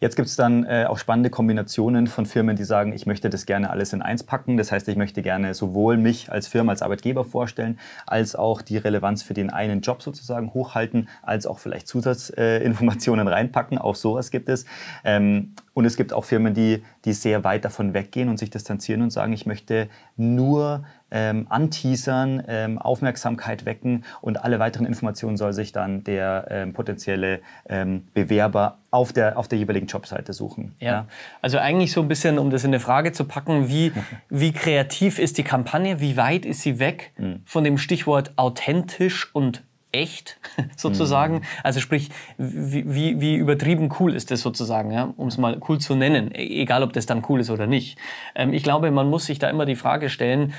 Jetzt 0.01 0.15
gibt 0.15 0.29
es 0.29 0.37
dann 0.37 0.63
äh, 0.63 0.85
auch 0.87 0.97
spannende 0.97 1.29
Kombinationen 1.29 2.07
von 2.07 2.25
Firmen, 2.25 2.55
die 2.55 2.63
sagen, 2.63 2.93
ich 2.93 3.05
möchte 3.05 3.29
das 3.29 3.45
gerne 3.45 3.69
alles 3.69 3.91
in 3.91 4.01
eins 4.01 4.23
packen. 4.23 4.55
Das 4.55 4.71
heißt, 4.71 4.87
ich 4.87 4.95
möchte 4.95 5.21
gerne 5.21 5.53
sowohl 5.53 5.97
mich 5.97 6.31
als 6.31 6.47
Firma, 6.47 6.71
als 6.71 6.81
Arbeitgeber 6.81 7.25
vorstellen, 7.25 7.77
als 8.07 8.33
auch 8.33 8.61
die 8.61 8.77
Relevanz 8.77 9.23
für 9.23 9.33
den 9.33 9.49
einen 9.49 9.81
Job 9.81 10.01
sozusagen 10.01 10.53
hochhalten, 10.53 11.09
als 11.21 11.45
auch 11.45 11.59
vielleicht 11.59 11.89
Zusatzinformationen 11.89 13.27
äh, 13.27 13.29
reinpacken. 13.29 13.77
Auch 13.77 13.95
sowas 13.95 14.31
gibt 14.31 14.47
es. 14.47 14.65
Ähm, 15.03 15.53
und 15.73 15.83
es 15.83 15.97
gibt 15.97 16.13
auch 16.13 16.23
Firmen, 16.23 16.53
die, 16.53 16.81
die 17.03 17.11
sehr 17.11 17.43
weit 17.43 17.65
davon 17.65 17.93
weggehen 17.93 18.29
und 18.29 18.39
sich 18.39 18.49
distanzieren 18.49 19.01
und 19.01 19.11
sagen, 19.11 19.33
ich 19.33 19.45
möchte 19.45 19.89
nur 20.15 20.85
ähm, 21.11 21.47
anteasern, 21.49 22.43
ähm, 22.47 22.77
Aufmerksamkeit 22.77 23.65
wecken 23.65 24.05
und 24.21 24.43
alle 24.43 24.59
weiteren 24.59 24.85
Informationen 24.85 25.37
soll 25.37 25.53
sich 25.53 25.71
dann 25.71 26.03
der 26.03 26.47
ähm, 26.49 26.73
potenzielle 26.73 27.41
ähm, 27.67 28.07
Bewerber 28.13 28.77
auf 28.91 29.13
der, 29.13 29.37
auf 29.37 29.47
der 29.47 29.59
jeweiligen 29.59 29.87
Jobseite 29.87 30.33
suchen. 30.33 30.75
Ja. 30.79 30.91
ja. 30.91 31.05
also 31.41 31.57
eigentlich 31.57 31.91
so 31.91 32.01
ein 32.01 32.07
bisschen, 32.07 32.39
um 32.39 32.49
das 32.49 32.63
in 32.63 32.69
eine 32.69 32.79
Frage 32.79 33.11
zu 33.11 33.25
packen, 33.25 33.69
wie, 33.69 33.91
wie 34.29 34.51
kreativ 34.51 35.19
ist 35.19 35.37
die 35.37 35.43
Kampagne, 35.43 35.99
wie 35.99 36.17
weit 36.17 36.45
ist 36.45 36.61
sie 36.61 36.79
weg 36.79 37.11
mhm. 37.17 37.41
von 37.45 37.63
dem 37.63 37.77
Stichwort 37.77 38.31
authentisch 38.37 39.33
und 39.33 39.63
echt 39.91 40.37
sozusagen. 40.77 41.35
Mhm. 41.35 41.41
Also 41.63 41.79
sprich, 41.79 42.09
wie, 42.37 42.93
wie, 42.93 43.21
wie 43.21 43.35
übertrieben 43.35 43.89
cool 43.99 44.13
ist 44.13 44.31
das 44.31 44.41
sozusagen, 44.41 44.91
ja? 44.91 45.13
um 45.17 45.27
es 45.27 45.37
mal 45.37 45.59
cool 45.67 45.79
zu 45.79 45.95
nennen, 45.95 46.31
e-, 46.31 46.61
egal 46.61 46.83
ob 46.83 46.93
das 46.93 47.05
dann 47.05 47.23
cool 47.29 47.39
ist 47.39 47.49
oder 47.49 47.67
nicht. 47.67 47.97
Ähm, 48.35 48.53
ich 48.53 48.63
glaube, 48.63 48.91
man 48.91 49.09
muss 49.09 49.25
sich 49.25 49.39
da 49.39 49.49
immer 49.49 49.65
die 49.65 49.75
Frage 49.75 50.09
stellen, 50.09 50.53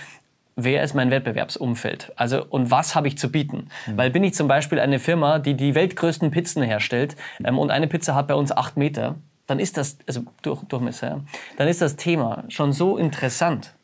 wer 0.65 0.83
ist 0.83 0.95
mein 0.95 1.11
Wettbewerbsumfeld? 1.11 2.13
Also, 2.17 2.45
und 2.49 2.71
was 2.71 2.95
habe 2.95 3.09
ich 3.09 3.19
zu 3.19 3.31
bieten? 3.31 3.69
Mhm. 3.87 3.97
Weil 3.97 4.11
bin 4.11 4.25
ich 4.25 4.35
zum 4.35 4.49
Beispiel 4.49 4.81
eine 4.81 4.99
Firma, 4.99 5.39
die 5.39 5.55
die 5.55 5.75
weltgrößten 5.75 6.31
Pizzen 6.31 6.63
herstellt 6.63 7.17
ähm, 7.45 7.59
und 7.59 7.71
eine 7.71 7.87
Pizza 7.87 8.15
hat 8.15 8.29
bei 8.29 8.35
uns 8.35 8.53
acht 8.53 8.77
Meter, 8.77 9.17
dann 9.47 9.59
ist 9.59 9.77
das, 9.77 9.99
also 10.07 10.23
durch, 10.43 10.63
Durchmesser, 10.65 11.09
ja, 11.09 11.21
dann 11.57 11.69
ist 11.69 11.83
das 11.83 11.97
Thema 11.97 12.45
schon 12.49 12.73
so 12.73 12.97
interessant. 12.97 13.75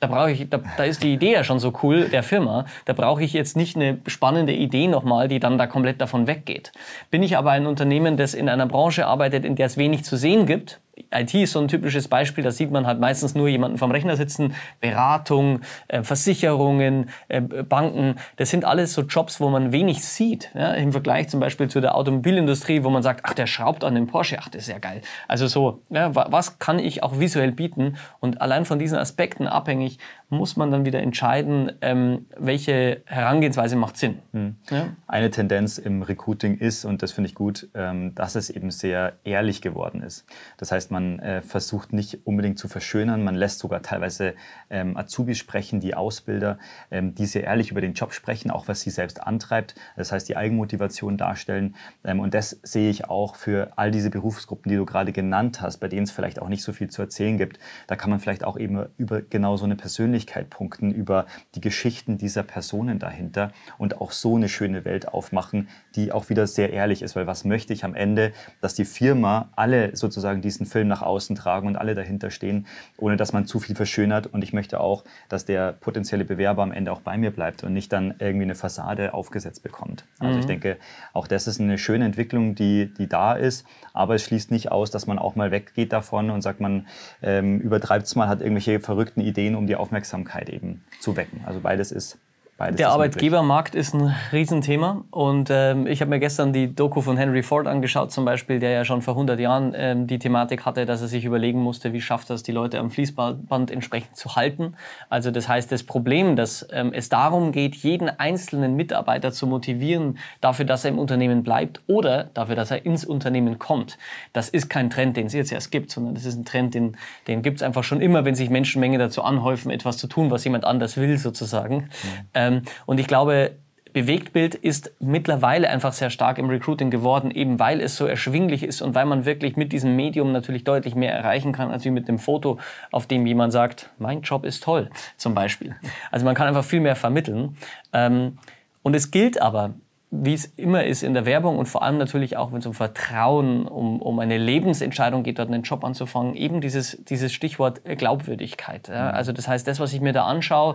Da 0.00 0.08
brauche 0.08 0.32
ich, 0.32 0.50
da, 0.50 0.60
da 0.76 0.84
ist 0.84 1.02
die 1.02 1.14
Idee 1.14 1.32
ja 1.32 1.44
schon 1.44 1.58
so 1.58 1.72
cool 1.82 2.10
der 2.10 2.22
Firma. 2.22 2.66
Da 2.84 2.92
brauche 2.92 3.22
ich 3.22 3.32
jetzt 3.32 3.56
nicht 3.56 3.74
eine 3.74 3.98
spannende 4.06 4.52
Idee 4.52 4.86
nochmal, 4.86 5.28
die 5.28 5.40
dann 5.40 5.56
da 5.56 5.66
komplett 5.66 5.98
davon 5.98 6.26
weggeht. 6.26 6.72
Bin 7.10 7.22
ich 7.22 7.38
aber 7.38 7.52
ein 7.52 7.64
Unternehmen, 7.64 8.18
das 8.18 8.34
in 8.34 8.50
einer 8.50 8.66
Branche 8.66 9.06
arbeitet, 9.06 9.46
in 9.46 9.56
der 9.56 9.64
es 9.64 9.78
wenig 9.78 10.04
zu 10.04 10.18
sehen 10.18 10.44
gibt, 10.44 10.78
IT 11.12 11.34
ist 11.34 11.52
so 11.52 11.60
ein 11.60 11.68
typisches 11.68 12.08
Beispiel, 12.08 12.44
da 12.44 12.50
sieht 12.50 12.70
man 12.70 12.86
halt 12.86 13.00
meistens 13.00 13.34
nur 13.34 13.48
jemanden 13.48 13.78
vom 13.78 13.90
Rechner 13.90 14.16
sitzen, 14.16 14.54
Beratung, 14.80 15.60
äh, 15.88 16.02
Versicherungen, 16.02 17.10
äh, 17.28 17.40
Banken, 17.40 18.16
das 18.36 18.50
sind 18.50 18.64
alles 18.64 18.94
so 18.94 19.02
Jobs, 19.02 19.40
wo 19.40 19.48
man 19.48 19.72
wenig 19.72 20.04
sieht, 20.04 20.50
ja, 20.54 20.72
im 20.72 20.92
Vergleich 20.92 21.28
zum 21.28 21.40
Beispiel 21.40 21.68
zu 21.68 21.80
der 21.80 21.96
Automobilindustrie, 21.96 22.84
wo 22.84 22.90
man 22.90 23.02
sagt, 23.02 23.20
ach, 23.24 23.34
der 23.34 23.46
schraubt 23.46 23.84
an 23.84 23.94
dem 23.94 24.06
Porsche, 24.06 24.38
ach, 24.38 24.48
das 24.48 24.62
ist 24.62 24.68
ja 24.68 24.78
geil. 24.78 25.00
Also 25.26 25.46
so, 25.46 25.82
ja, 25.90 26.14
was 26.14 26.58
kann 26.58 26.78
ich 26.78 27.02
auch 27.02 27.18
visuell 27.18 27.52
bieten? 27.52 27.96
Und 28.20 28.40
allein 28.40 28.64
von 28.64 28.78
diesen 28.78 28.98
Aspekten 28.98 29.48
abhängig 29.48 29.98
muss 30.34 30.56
man 30.56 30.70
dann 30.70 30.84
wieder 30.84 31.00
entscheiden, 31.00 31.72
ähm, 31.80 32.26
welche 32.36 33.02
Herangehensweise 33.06 33.76
macht 33.76 33.96
Sinn. 33.96 34.18
Mhm. 34.32 34.56
Ja? 34.70 34.88
Eine 35.06 35.30
Tendenz 35.30 35.78
im 35.78 36.02
Recruiting 36.02 36.58
ist, 36.58 36.84
und 36.84 37.02
das 37.02 37.12
finde 37.12 37.28
ich 37.28 37.34
gut, 37.34 37.68
ähm, 37.74 38.14
dass 38.14 38.34
es 38.34 38.50
eben 38.50 38.70
sehr 38.70 39.14
ehrlich 39.24 39.62
geworden 39.62 40.02
ist. 40.02 40.26
Das 40.58 40.72
heißt, 40.72 40.90
man 40.90 41.18
äh, 41.20 41.42
versucht 41.42 41.92
nicht 41.92 42.26
unbedingt 42.26 42.58
zu 42.58 42.68
verschönern, 42.68 43.24
man 43.24 43.34
lässt 43.34 43.58
sogar 43.58 43.82
teilweise 43.82 44.34
ähm, 44.70 44.96
Azubis 44.96 45.38
sprechen, 45.38 45.80
die 45.80 45.94
Ausbilder, 45.94 46.58
ähm, 46.90 47.14
die 47.14 47.26
sehr 47.26 47.44
ehrlich 47.44 47.70
über 47.70 47.80
den 47.80 47.94
Job 47.94 48.12
sprechen, 48.12 48.50
auch 48.50 48.68
was 48.68 48.80
sie 48.80 48.90
selbst 48.90 49.22
antreibt. 49.22 49.74
Das 49.96 50.12
heißt, 50.12 50.28
die 50.28 50.36
Eigenmotivation 50.36 51.16
darstellen. 51.16 51.74
Ähm, 52.04 52.20
und 52.20 52.34
das 52.34 52.50
sehe 52.62 52.90
ich 52.90 53.06
auch 53.06 53.36
für 53.36 53.72
all 53.76 53.90
diese 53.90 54.10
Berufsgruppen, 54.10 54.70
die 54.70 54.76
du 54.76 54.84
gerade 54.84 55.12
genannt 55.12 55.60
hast, 55.60 55.78
bei 55.78 55.88
denen 55.88 56.04
es 56.04 56.10
vielleicht 56.10 56.40
auch 56.40 56.48
nicht 56.48 56.62
so 56.62 56.72
viel 56.72 56.88
zu 56.88 57.02
erzählen 57.02 57.38
gibt. 57.38 57.58
Da 57.86 57.96
kann 57.96 58.10
man 58.10 58.20
vielleicht 58.20 58.44
auch 58.44 58.58
eben 58.58 58.86
über 58.96 59.22
genau 59.22 59.56
so 59.56 59.64
eine 59.64 59.76
Persönlichkeit 60.24 60.50
punkten, 60.50 60.92
über 60.92 61.26
die 61.54 61.60
Geschichten 61.60 62.18
dieser 62.18 62.42
Personen 62.42 62.98
dahinter 62.98 63.52
und 63.78 64.00
auch 64.00 64.12
so 64.12 64.36
eine 64.36 64.48
schöne 64.48 64.84
Welt 64.84 65.08
aufmachen, 65.08 65.68
die 65.94 66.12
auch 66.12 66.28
wieder 66.30 66.46
sehr 66.46 66.72
ehrlich 66.72 67.02
ist. 67.02 67.16
Weil 67.16 67.26
was 67.26 67.44
möchte 67.44 67.72
ich 67.72 67.84
am 67.84 67.94
Ende, 67.94 68.32
dass 68.60 68.74
die 68.74 68.84
Firma 68.84 69.50
alle 69.56 69.94
sozusagen 69.96 70.40
diesen 70.40 70.66
Film 70.66 70.88
nach 70.88 71.02
außen 71.02 71.36
tragen 71.36 71.68
und 71.68 71.76
alle 71.76 71.94
dahinter 71.94 72.30
stehen, 72.30 72.66
ohne 72.96 73.16
dass 73.16 73.32
man 73.32 73.46
zu 73.46 73.60
viel 73.60 73.76
verschönert. 73.76 74.26
Und 74.26 74.42
ich 74.42 74.52
möchte 74.52 74.80
auch, 74.80 75.04
dass 75.28 75.44
der 75.44 75.72
potenzielle 75.72 76.24
Bewerber 76.24 76.62
am 76.62 76.72
Ende 76.72 76.92
auch 76.92 77.00
bei 77.00 77.16
mir 77.16 77.30
bleibt 77.30 77.64
und 77.64 77.72
nicht 77.72 77.92
dann 77.92 78.14
irgendwie 78.18 78.44
eine 78.44 78.54
Fassade 78.54 79.14
aufgesetzt 79.14 79.62
bekommt. 79.62 80.04
Also 80.18 80.34
mhm. 80.34 80.40
ich 80.40 80.46
denke, 80.46 80.76
auch 81.12 81.26
das 81.26 81.46
ist 81.46 81.60
eine 81.60 81.78
schöne 81.78 82.04
Entwicklung, 82.04 82.54
die, 82.54 82.92
die 82.94 83.08
da 83.08 83.34
ist. 83.34 83.66
Aber 83.92 84.14
es 84.14 84.24
schließt 84.24 84.50
nicht 84.50 84.72
aus, 84.72 84.90
dass 84.90 85.06
man 85.06 85.18
auch 85.18 85.36
mal 85.36 85.50
weggeht 85.50 85.92
davon 85.92 86.30
und 86.30 86.42
sagt, 86.42 86.60
man 86.60 86.86
ähm, 87.22 87.60
übertreibt 87.60 88.06
es 88.06 88.16
mal, 88.16 88.28
hat 88.28 88.40
irgendwelche 88.40 88.80
verrückten 88.80 89.20
Ideen, 89.20 89.54
um 89.54 89.66
die 89.66 89.76
Aufmerksamkeit 89.76 90.03
eben 90.48 90.84
zu 91.00 91.16
wecken. 91.16 91.42
Also 91.44 91.60
beides 91.60 91.92
ist 91.92 92.18
Beides 92.56 92.76
der 92.76 92.90
Arbeitgebermarkt 92.90 93.74
ist 93.74 93.94
ein 93.94 94.14
Riesenthema 94.30 95.02
und 95.10 95.48
ähm, 95.50 95.88
ich 95.88 96.00
habe 96.00 96.10
mir 96.10 96.20
gestern 96.20 96.52
die 96.52 96.72
Doku 96.72 97.00
von 97.00 97.16
Henry 97.16 97.42
Ford 97.42 97.66
angeschaut 97.66 98.12
zum 98.12 98.24
Beispiel, 98.24 98.60
der 98.60 98.70
ja 98.70 98.84
schon 98.84 99.02
vor 99.02 99.14
100 99.14 99.40
Jahren 99.40 99.72
ähm, 99.76 100.06
die 100.06 100.20
Thematik 100.20 100.64
hatte, 100.64 100.86
dass 100.86 101.02
er 101.02 101.08
sich 101.08 101.24
überlegen 101.24 101.60
musste, 101.60 101.92
wie 101.92 102.00
schafft 102.00 102.30
er 102.30 102.34
es, 102.36 102.44
die 102.44 102.52
Leute 102.52 102.78
am 102.78 102.92
Fließband 102.92 103.72
entsprechend 103.72 104.16
zu 104.16 104.36
halten. 104.36 104.74
Also 105.08 105.32
das 105.32 105.48
heißt, 105.48 105.72
das 105.72 105.82
Problem, 105.82 106.36
dass 106.36 106.64
ähm, 106.70 106.92
es 106.94 107.08
darum 107.08 107.50
geht, 107.50 107.74
jeden 107.74 108.08
einzelnen 108.08 108.76
Mitarbeiter 108.76 109.32
zu 109.32 109.48
motivieren 109.48 110.18
dafür, 110.40 110.64
dass 110.64 110.84
er 110.84 110.92
im 110.92 111.00
Unternehmen 111.00 111.42
bleibt 111.42 111.80
oder 111.88 112.30
dafür, 112.34 112.54
dass 112.54 112.70
er 112.70 112.86
ins 112.86 113.04
Unternehmen 113.04 113.58
kommt, 113.58 113.98
das 114.32 114.48
ist 114.48 114.70
kein 114.70 114.90
Trend, 114.90 115.16
den 115.16 115.26
es 115.26 115.32
jetzt 115.32 115.50
erst 115.50 115.72
gibt, 115.72 115.90
sondern 115.90 116.14
das 116.14 116.24
ist 116.24 116.36
ein 116.36 116.44
Trend, 116.44 116.74
den, 116.74 116.96
den 117.26 117.42
gibt 117.42 117.56
es 117.56 117.62
einfach 117.64 117.82
schon 117.82 118.00
immer, 118.00 118.24
wenn 118.24 118.36
sich 118.36 118.48
Menschenmengen 118.48 119.00
dazu 119.00 119.24
anhäufen, 119.24 119.72
etwas 119.72 119.98
zu 119.98 120.06
tun, 120.06 120.30
was 120.30 120.44
jemand 120.44 120.64
anders 120.64 120.96
will 120.96 121.18
sozusagen. 121.18 121.76
Mhm. 121.76 122.43
Ähm, 122.46 122.62
und 122.86 123.00
ich 123.00 123.06
glaube, 123.06 123.52
Bewegtbild 123.92 124.56
ist 124.56 124.92
mittlerweile 124.98 125.68
einfach 125.70 125.92
sehr 125.92 126.10
stark 126.10 126.38
im 126.38 126.48
Recruiting 126.48 126.90
geworden, 126.90 127.30
eben 127.30 127.60
weil 127.60 127.80
es 127.80 127.96
so 127.96 128.06
erschwinglich 128.06 128.64
ist 128.64 128.82
und 128.82 128.94
weil 128.96 129.06
man 129.06 129.24
wirklich 129.24 129.56
mit 129.56 129.72
diesem 129.72 129.94
Medium 129.94 130.32
natürlich 130.32 130.64
deutlich 130.64 130.96
mehr 130.96 131.12
erreichen 131.14 131.52
kann, 131.52 131.70
als 131.70 131.84
wie 131.84 131.90
mit 131.90 132.08
dem 132.08 132.18
Foto, 132.18 132.58
auf 132.90 133.06
dem 133.06 133.24
jemand 133.24 133.52
sagt, 133.52 133.90
mein 133.98 134.22
Job 134.22 134.44
ist 134.44 134.64
toll, 134.64 134.90
zum 135.16 135.34
Beispiel. 135.34 135.76
Also 136.10 136.24
man 136.26 136.34
kann 136.34 136.48
einfach 136.48 136.64
viel 136.64 136.80
mehr 136.80 136.96
vermitteln. 136.96 137.56
Ähm, 137.92 138.38
Und 138.82 138.94
es 138.94 139.10
gilt 139.10 139.40
aber, 139.40 139.74
wie 140.10 140.34
es 140.34 140.44
immer 140.56 140.84
ist 140.84 141.02
in 141.02 141.14
der 141.14 141.24
Werbung 141.24 141.58
und 141.58 141.66
vor 141.66 141.82
allem 141.82 141.96
natürlich 141.96 142.36
auch, 142.36 142.52
wenn 142.52 142.58
es 142.58 142.66
um 142.66 142.74
Vertrauen, 142.74 143.66
um, 143.66 144.02
um 144.02 144.18
eine 144.18 144.38
Lebensentscheidung 144.38 145.22
geht, 145.22 145.38
dort 145.38 145.48
einen 145.48 145.62
Job 145.62 145.84
anzufangen, 145.84 146.34
eben 146.34 146.60
dieses, 146.60 147.02
dieses 147.04 147.32
Stichwort 147.32 147.80
Glaubwürdigkeit. 147.84 148.88
Ja? 148.88 149.10
Mhm. 149.10 149.14
Also 149.14 149.32
das 149.32 149.48
heißt, 149.48 149.66
das, 149.66 149.80
was 149.80 149.92
ich 149.92 150.00
mir 150.00 150.12
da 150.12 150.26
anschaue, 150.26 150.74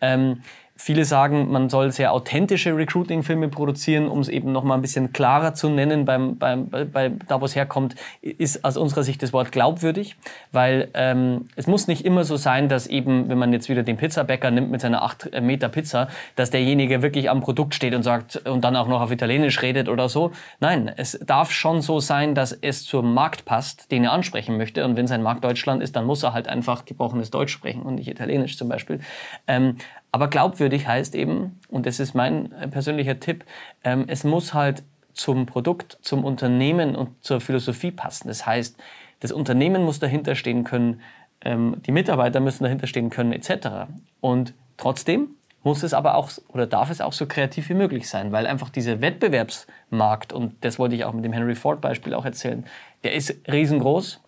ähm, 0.00 0.40
Viele 0.82 1.04
sagen, 1.04 1.52
man 1.52 1.68
soll 1.68 1.92
sehr 1.92 2.10
authentische 2.10 2.74
Recruiting-Filme 2.74 3.48
produzieren, 3.48 4.08
um 4.08 4.20
es 4.20 4.30
eben 4.30 4.50
noch 4.50 4.64
mal 4.64 4.76
ein 4.76 4.80
bisschen 4.80 5.12
klarer 5.12 5.52
zu 5.52 5.68
nennen, 5.68 6.06
beim, 6.06 6.38
beim, 6.38 6.70
bei, 6.70 7.10
da 7.28 7.38
wo 7.42 7.44
es 7.44 7.54
herkommt, 7.54 7.96
ist 8.22 8.64
aus 8.64 8.78
unserer 8.78 9.02
Sicht 9.02 9.22
das 9.22 9.34
Wort 9.34 9.52
glaubwürdig, 9.52 10.16
weil 10.52 10.88
ähm, 10.94 11.48
es 11.54 11.66
muss 11.66 11.86
nicht 11.86 12.06
immer 12.06 12.24
so 12.24 12.36
sein, 12.36 12.70
dass 12.70 12.86
eben, 12.86 13.28
wenn 13.28 13.36
man 13.36 13.52
jetzt 13.52 13.68
wieder 13.68 13.82
den 13.82 13.98
Pizzabäcker 13.98 14.50
nimmt 14.50 14.70
mit 14.70 14.80
seiner 14.80 15.02
8 15.02 15.34
äh, 15.34 15.42
Meter 15.42 15.68
Pizza, 15.68 16.08
dass 16.34 16.48
derjenige 16.48 17.02
wirklich 17.02 17.28
am 17.28 17.40
Produkt 17.40 17.74
steht 17.74 17.94
und 17.94 18.02
sagt 18.02 18.36
und 18.48 18.64
dann 18.64 18.74
auch 18.74 18.88
noch 18.88 19.02
auf 19.02 19.10
Italienisch 19.10 19.60
redet 19.60 19.86
oder 19.86 20.08
so. 20.08 20.32
Nein, 20.60 20.90
es 20.96 21.20
darf 21.26 21.52
schon 21.52 21.82
so 21.82 22.00
sein, 22.00 22.34
dass 22.34 22.52
es 22.52 22.86
zum 22.86 23.12
Markt 23.12 23.44
passt, 23.44 23.92
den 23.92 24.04
er 24.04 24.12
ansprechen 24.12 24.56
möchte. 24.56 24.82
Und 24.86 24.96
wenn 24.96 25.06
sein 25.06 25.22
Markt 25.22 25.44
Deutschland 25.44 25.82
ist, 25.82 25.94
dann 25.94 26.06
muss 26.06 26.22
er 26.22 26.32
halt 26.32 26.48
einfach 26.48 26.86
gebrochenes 26.86 27.30
Deutsch 27.30 27.52
sprechen 27.52 27.82
und 27.82 27.96
nicht 27.96 28.08
Italienisch 28.08 28.56
zum 28.56 28.70
Beispiel. 28.70 29.00
Ähm, 29.46 29.76
aber 30.12 30.28
glaubwürdig 30.28 30.86
heißt 30.86 31.14
eben, 31.14 31.60
und 31.68 31.86
das 31.86 32.00
ist 32.00 32.14
mein 32.14 32.52
äh, 32.52 32.68
persönlicher 32.68 33.20
Tipp, 33.20 33.44
ähm, 33.84 34.04
es 34.08 34.24
muss 34.24 34.54
halt 34.54 34.82
zum 35.12 35.46
Produkt, 35.46 35.98
zum 36.02 36.24
Unternehmen 36.24 36.96
und 36.96 37.22
zur 37.24 37.40
Philosophie 37.40 37.90
passen. 37.90 38.28
Das 38.28 38.46
heißt, 38.46 38.76
das 39.20 39.32
Unternehmen 39.32 39.84
muss 39.84 39.98
dahinter 39.98 40.34
stehen 40.34 40.64
können, 40.64 41.00
ähm, 41.42 41.76
die 41.86 41.92
Mitarbeiter 41.92 42.40
müssen 42.40 42.64
dahinter 42.64 42.86
stehen 42.86 43.10
können, 43.10 43.32
etc. 43.32 43.90
Und 44.20 44.54
trotzdem 44.76 45.28
muss 45.62 45.82
es 45.82 45.92
aber 45.92 46.14
auch 46.14 46.30
oder 46.48 46.66
darf 46.66 46.90
es 46.90 47.00
auch 47.00 47.12
so 47.12 47.26
kreativ 47.26 47.68
wie 47.68 47.74
möglich 47.74 48.08
sein, 48.08 48.32
weil 48.32 48.46
einfach 48.46 48.70
dieser 48.70 49.00
Wettbewerbsmarkt, 49.00 50.32
und 50.32 50.54
das 50.62 50.78
wollte 50.78 50.94
ich 50.94 51.04
auch 51.04 51.12
mit 51.12 51.24
dem 51.24 51.32
Henry 51.32 51.54
Ford 51.54 51.80
Beispiel 51.80 52.14
auch 52.14 52.24
erzählen, 52.24 52.64
der 53.04 53.12
ist 53.12 53.36
riesengroß 53.50 54.20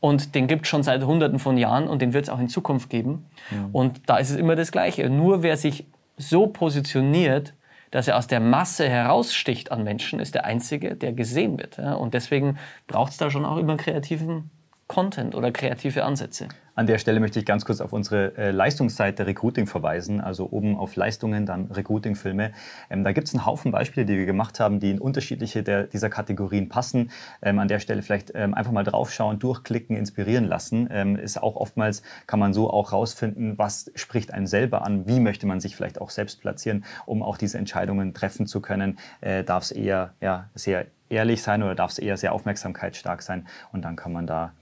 und 0.00 0.34
den 0.34 0.46
gibt 0.46 0.62
es 0.62 0.68
schon 0.68 0.82
seit 0.82 1.02
Hunderten 1.04 1.38
von 1.38 1.56
Jahren 1.56 1.88
und 1.88 2.02
den 2.02 2.12
wird 2.12 2.24
es 2.24 2.30
auch 2.30 2.38
in 2.38 2.48
Zukunft 2.48 2.90
geben. 2.90 3.26
Mhm. 3.50 3.68
Und 3.72 4.00
da 4.06 4.18
ist 4.18 4.30
es 4.30 4.36
immer 4.36 4.56
das 4.56 4.72
Gleiche. 4.72 5.08
Nur 5.10 5.42
wer 5.42 5.56
sich 5.56 5.86
so 6.16 6.46
positioniert, 6.46 7.54
dass 7.90 8.06
er 8.06 8.18
aus 8.18 8.26
der 8.26 8.40
Masse 8.40 8.88
heraussticht 8.88 9.72
an 9.72 9.82
Menschen, 9.82 10.20
ist 10.20 10.34
der 10.34 10.44
Einzige, 10.44 10.94
der 10.94 11.12
gesehen 11.12 11.58
wird. 11.58 11.78
Und 11.78 12.12
deswegen 12.12 12.58
braucht 12.86 13.12
es 13.12 13.18
da 13.18 13.30
schon 13.30 13.46
auch 13.46 13.56
immer 13.56 13.76
kreativen 13.76 14.50
Content 14.88 15.34
oder 15.34 15.52
kreative 15.52 16.04
Ansätze. 16.04 16.48
An 16.74 16.86
der 16.86 16.98
Stelle 16.98 17.20
möchte 17.20 17.40
ich 17.40 17.44
ganz 17.44 17.64
kurz 17.64 17.80
auf 17.80 17.92
unsere 17.92 18.36
äh, 18.38 18.50
Leistungsseite 18.52 19.26
Recruiting 19.26 19.66
verweisen, 19.66 20.20
also 20.20 20.48
oben 20.50 20.76
auf 20.76 20.96
Leistungen, 20.96 21.44
dann 21.44 21.66
Recruiting-Filme. 21.66 22.52
Ähm, 22.88 23.04
da 23.04 23.12
gibt 23.12 23.26
es 23.26 23.34
einen 23.34 23.44
Haufen 23.44 23.70
Beispiele, 23.72 24.06
die 24.06 24.16
wir 24.16 24.26
gemacht 24.26 24.60
haben, 24.60 24.80
die 24.80 24.92
in 24.92 25.00
unterschiedliche 25.00 25.62
der, 25.62 25.88
dieser 25.88 26.08
Kategorien 26.08 26.68
passen. 26.68 27.10
Ähm, 27.42 27.58
an 27.58 27.68
der 27.68 27.80
Stelle 27.80 28.00
vielleicht 28.00 28.30
ähm, 28.34 28.54
einfach 28.54 28.72
mal 28.72 28.84
draufschauen, 28.84 29.40
durchklicken, 29.40 29.96
inspirieren 29.96 30.44
lassen. 30.44 30.88
Ähm, 30.90 31.16
ist 31.16 31.42
auch 31.42 31.56
oftmals, 31.56 32.02
kann 32.26 32.38
man 32.38 32.54
so 32.54 32.70
auch 32.70 32.92
rausfinden, 32.92 33.58
was 33.58 33.90
spricht 33.96 34.32
einen 34.32 34.46
selber 34.46 34.86
an, 34.86 35.08
wie 35.08 35.18
möchte 35.18 35.46
man 35.46 35.58
sich 35.58 35.74
vielleicht 35.74 36.00
auch 36.00 36.10
selbst 36.10 36.40
platzieren, 36.40 36.84
um 37.06 37.22
auch 37.24 37.36
diese 37.36 37.58
Entscheidungen 37.58 38.14
treffen 38.14 38.46
zu 38.46 38.60
können. 38.60 38.98
Äh, 39.20 39.42
Darf 39.42 39.64
es 39.64 39.72
eher 39.72 40.14
ja, 40.20 40.48
sehr 40.54 40.86
ehrlich 41.10 41.42
sein 41.42 41.62
oder 41.62 41.74
darf 41.74 41.90
es 41.90 41.98
eher 41.98 42.16
sehr 42.16 42.32
aufmerksamkeitsstark 42.32 43.22
sein? 43.22 43.48
Und 43.72 43.84
dann 43.84 43.96
kann 43.96 44.12
man 44.12 44.26
da 44.26 44.52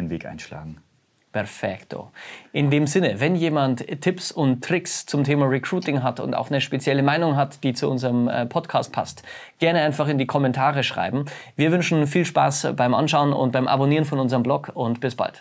den 0.00 0.10
Weg 0.10 0.26
einschlagen. 0.26 0.78
Perfekto. 1.32 2.10
In 2.52 2.70
dem 2.70 2.88
Sinne, 2.88 3.20
wenn 3.20 3.36
jemand 3.36 3.86
Tipps 4.00 4.32
und 4.32 4.64
Tricks 4.64 5.06
zum 5.06 5.22
Thema 5.22 5.46
Recruiting 5.46 6.02
hat 6.02 6.18
und 6.18 6.34
auch 6.34 6.50
eine 6.50 6.60
spezielle 6.60 7.04
Meinung 7.04 7.36
hat, 7.36 7.62
die 7.62 7.72
zu 7.72 7.88
unserem 7.88 8.26
äh, 8.26 8.46
Podcast 8.46 8.92
passt, 8.92 9.22
gerne 9.60 9.80
einfach 9.82 10.08
in 10.08 10.18
die 10.18 10.26
Kommentare 10.26 10.82
schreiben. 10.82 11.26
Wir 11.54 11.70
wünschen 11.70 12.08
viel 12.08 12.24
Spaß 12.24 12.72
beim 12.74 12.94
Anschauen 12.94 13.32
und 13.32 13.52
beim 13.52 13.68
Abonnieren 13.68 14.06
von 14.06 14.18
unserem 14.18 14.42
Blog 14.42 14.72
und 14.74 15.00
bis 15.00 15.14
bald. 15.14 15.40